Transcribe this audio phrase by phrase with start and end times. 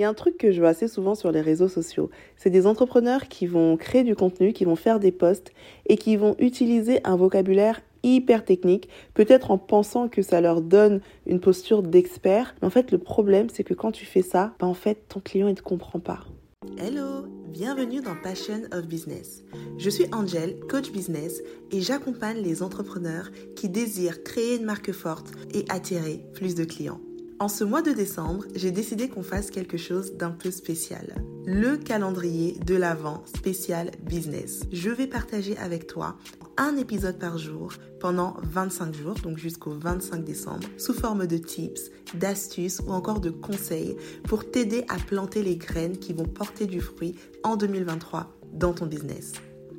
[0.00, 2.08] Il y a un truc que je vois assez souvent sur les réseaux sociaux.
[2.34, 5.52] C'est des entrepreneurs qui vont créer du contenu, qui vont faire des posts
[5.84, 11.02] et qui vont utiliser un vocabulaire hyper technique, peut-être en pensant que ça leur donne
[11.26, 12.54] une posture d'expert.
[12.62, 15.20] Mais en fait, le problème, c'est que quand tu fais ça, bah en fait, ton
[15.20, 16.20] client, ne te comprend pas.
[16.78, 19.44] Hello, bienvenue dans Passion of Business.
[19.76, 21.42] Je suis Angel, coach business,
[21.72, 27.02] et j'accompagne les entrepreneurs qui désirent créer une marque forte et attirer plus de clients.
[27.40, 31.24] En ce mois de décembre, j'ai décidé qu'on fasse quelque chose d'un peu spécial.
[31.46, 34.64] Le calendrier de l'Avent spécial business.
[34.72, 36.18] Je vais partager avec toi
[36.58, 41.90] un épisode par jour pendant 25 jours, donc jusqu'au 25 décembre, sous forme de tips,
[42.12, 46.82] d'astuces ou encore de conseils pour t'aider à planter les graines qui vont porter du
[46.82, 49.32] fruit en 2023 dans ton business.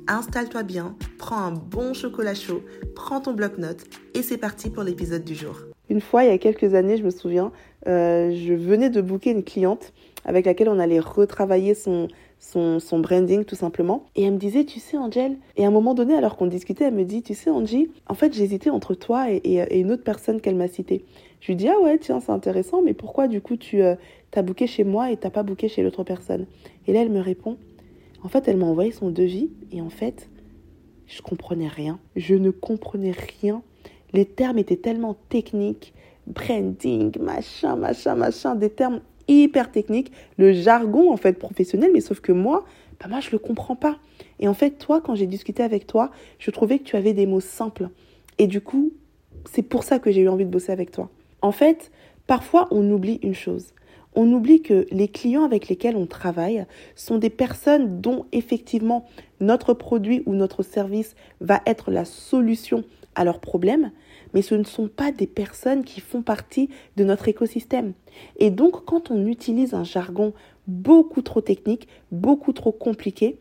[0.08, 2.64] Installe-toi bien, prends un bon chocolat chaud,
[2.96, 5.71] prends ton bloc-notes et c'est parti pour l'épisode du jour.
[5.92, 7.52] Une fois, il y a quelques années, je me souviens,
[7.86, 9.92] euh, je venais de booker une cliente
[10.24, 14.06] avec laquelle on allait retravailler son, son, son, branding tout simplement.
[14.16, 16.84] Et elle me disait, tu sais Angel, et à un moment donné, alors qu'on discutait,
[16.84, 20.40] elle me dit, tu sais Angie, en fait j'hésitais entre toi et, une autre personne
[20.40, 21.04] qu'elle m'a citée.
[21.40, 23.94] Je lui dis, ah ouais, tiens, c'est intéressant, mais pourquoi du coup tu euh,
[24.30, 26.46] t'as booké chez moi et t'as pas booké chez l'autre personne?
[26.86, 27.58] Et là, elle me répond,
[28.24, 30.30] en fait, elle m'a envoyé son devis et en fait,
[31.06, 31.98] je comprenais rien.
[32.16, 33.12] Je ne comprenais
[33.42, 33.62] rien
[34.12, 35.94] les termes étaient tellement techniques,
[36.26, 42.20] branding, machin, machin, machin, des termes hyper techniques, le jargon en fait professionnel, mais sauf
[42.20, 42.64] que moi,
[43.00, 43.98] bah moi je le comprends pas.
[44.40, 47.26] Et en fait, toi, quand j'ai discuté avec toi, je trouvais que tu avais des
[47.26, 47.88] mots simples.
[48.38, 48.92] Et du coup,
[49.50, 51.10] c'est pour ça que j'ai eu envie de bosser avec toi.
[51.40, 51.90] En fait,
[52.26, 53.72] parfois on oublie une chose.
[54.14, 59.06] On oublie que les clients avec lesquels on travaille sont des personnes dont effectivement
[59.40, 63.90] notre produit ou notre service va être la solution à leurs problèmes,
[64.34, 67.92] mais ce ne sont pas des personnes qui font partie de notre écosystème.
[68.38, 70.32] Et donc, quand on utilise un jargon
[70.66, 73.38] beaucoup trop technique, beaucoup trop compliqué,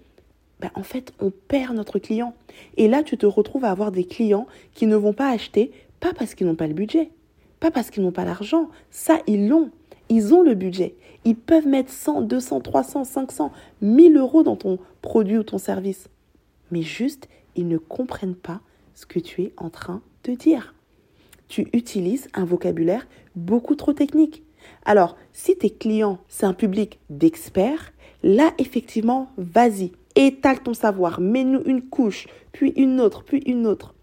[0.60, 2.36] ben, en fait, on perd notre client.
[2.78, 6.14] Et là, tu te retrouves à avoir des clients qui ne vont pas acheter, pas
[6.14, 7.10] parce qu'ils n'ont pas le budget,
[7.60, 8.70] pas parce qu'ils n'ont pas l'argent.
[8.92, 9.72] Ça, ils l'ont.
[10.10, 10.96] Ils ont le budget.
[11.26, 13.52] Ils peuvent mettre 100, 200, 300, 500,
[13.82, 16.10] 1000 euros dans ton produit ou ton service.
[16.72, 18.62] Mais juste, ils ne comprennent pas
[18.94, 20.74] ce que tu es en train de dire
[21.52, 24.42] tu utilises un vocabulaire beaucoup trop technique.
[24.86, 27.92] Alors, si tes clients, c'est un public d'experts,
[28.24, 33.94] là, effectivement, vas-y, étale ton savoir, mets-nous une couche, puis une autre, puis une autre.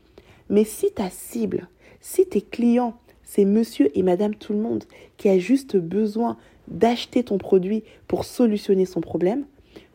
[0.50, 1.69] Mais si ta cible,
[2.03, 4.84] si tes clients, c'est monsieur et madame tout le monde
[5.16, 6.37] qui a juste besoin
[6.69, 9.47] d'acheter ton produit pour solutionner son problème,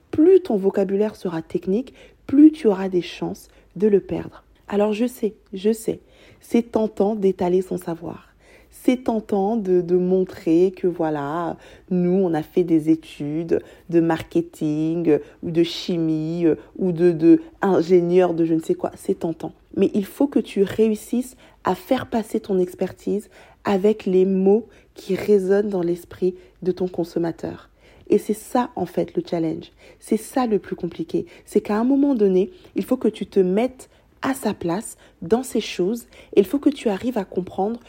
[0.09, 1.93] plus ton vocabulaire sera technique,
[2.25, 4.43] plus tu auras des chances de le perdre.
[4.67, 5.99] Alors je sais, je sais,
[6.39, 8.29] c'est tentant d'étaler son savoir.
[8.71, 11.57] C'est tentant de, montrer que voilà,
[11.91, 16.45] nous, on a fait des études de marketing ou de chimie
[16.77, 18.91] ou de, de ingénieur de je ne sais quoi.
[18.95, 19.53] C'est tentant.
[19.77, 23.29] Mais il faut que tu réussisses à faire passer ton expertise
[23.63, 27.69] avec les mots qui résonnent dans l'esprit de ton consommateur.
[28.09, 29.71] Et c'est ça, en fait, le challenge.
[29.99, 31.25] C'est ça le plus compliqué.
[31.45, 33.89] C'est qu'à un moment donné, il faut que tu te mettes
[34.23, 36.07] à sa place dans ces choses.
[36.35, 37.79] il faut que tu arrives à comprendre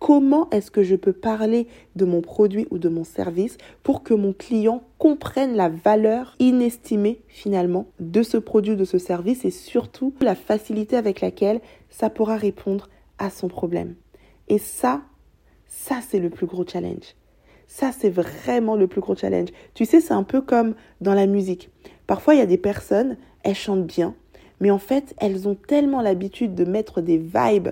[0.00, 4.14] comment est-ce que je peux parler de mon produit ou de mon service pour que
[4.14, 10.12] mon client comprenne la valeur inestimée finalement de ce produit, de ce service et surtout
[10.20, 12.88] la facilité avec laquelle ça pourra répondre
[13.18, 13.94] à son problème.
[14.48, 15.02] Et ça,
[15.68, 17.14] ça c'est le plus gros challenge.
[17.68, 19.48] Ça, c'est vraiment le plus gros challenge.
[19.72, 21.70] Tu sais, c'est un peu comme dans la musique.
[22.06, 24.14] Parfois, il y a des personnes, elles chantent bien,
[24.62, 27.70] mais en fait, elles ont tellement l'habitude de mettre des vibes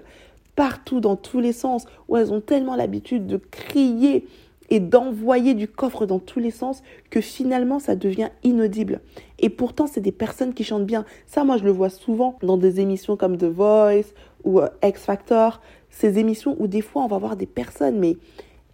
[0.57, 4.27] partout dans tous les sens, ou elles ont tellement l'habitude de crier
[4.71, 9.01] et d'envoyer du coffre dans tous les sens que finalement ça devient inaudible.
[9.39, 11.05] Et pourtant, c'est des personnes qui chantent bien.
[11.29, 14.13] Ça, moi, je le vois souvent dans des émissions comme The Voice
[14.43, 18.17] ou euh, X Factor, ces émissions où des fois on va voir des personnes, mais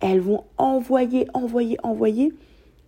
[0.00, 2.32] elles vont envoyer, envoyer, envoyer,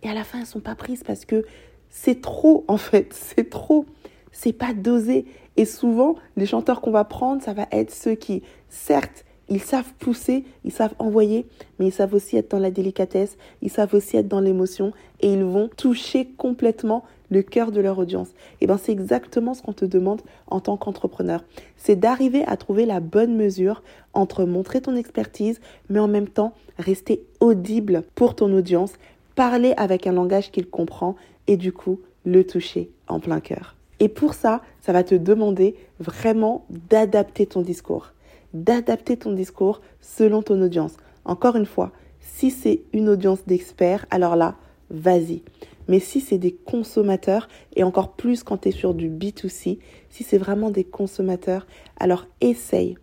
[0.01, 1.45] et à la fin, elles sont pas prises parce que
[1.91, 3.85] c'est trop, en fait, c'est trop
[4.31, 5.25] c'est pas dosé.
[5.57, 9.93] Et souvent, les chanteurs qu'on va prendre, ça va être ceux qui, certes, ils savent
[9.99, 11.47] pousser, ils savent envoyer,
[11.79, 15.33] mais ils savent aussi être dans la délicatesse, ils savent aussi être dans l'émotion et
[15.33, 18.29] ils vont toucher complètement le cœur de leur audience.
[18.61, 21.43] Et ben c'est exactement ce qu'on te demande en tant qu'entrepreneur.
[21.77, 23.83] C'est d'arriver à trouver la bonne mesure
[24.13, 25.59] entre montrer ton expertise,
[25.89, 28.93] mais en même temps rester audible pour ton audience,
[29.35, 31.15] parler avec un langage qu'il comprend
[31.47, 33.78] et du coup le toucher en plein cœur.
[33.99, 38.13] Et pour ça, ça va te demander vraiment d'adapter ton discours.
[38.53, 40.97] D'adapter ton discours selon ton audience.
[41.25, 44.55] Encore une fois, si c'est une audience d'experts, alors là,
[44.89, 45.43] vas-y.
[45.87, 49.79] Mais si c'est des consommateurs, et encore plus quand tu es sur du B2C,
[50.09, 51.65] si c'est vraiment des consommateurs,
[51.99, 52.97] alors essaye.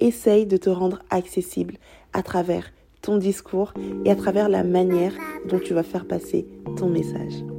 [0.00, 1.76] Essaye de te rendre accessible
[2.12, 2.72] à travers
[3.02, 5.12] ton discours et à travers la manière
[5.48, 7.53] dont tu vas faire passer ton message.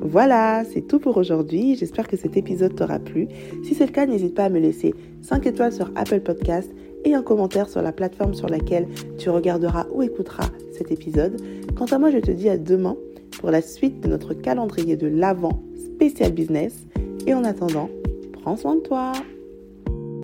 [0.00, 1.74] Voilà, c'est tout pour aujourd'hui.
[1.76, 3.28] J'espère que cet épisode t'aura plu.
[3.64, 6.70] Si c'est le cas, n'hésite pas à me laisser 5 étoiles sur Apple Podcast
[7.04, 8.86] et un commentaire sur la plateforme sur laquelle
[9.18, 11.40] tu regarderas ou écouteras cet épisode.
[11.76, 12.96] Quant à moi, je te dis à demain
[13.40, 16.86] pour la suite de notre calendrier de l'Avent spécial business.
[17.26, 17.90] Et en attendant,
[18.32, 19.12] prends soin de toi.